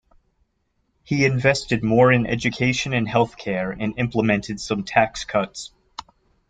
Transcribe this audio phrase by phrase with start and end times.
[1.03, 5.73] He invested more in education and health care, and implemented some tax cuts.